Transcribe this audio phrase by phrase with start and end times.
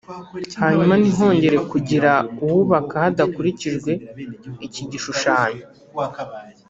[0.61, 2.11] hanyuma ntihongere kugira
[2.43, 3.91] uwubaka hadakurikijwe
[4.67, 5.63] iki gishushanyo